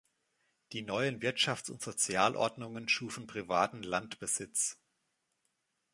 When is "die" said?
0.71-0.81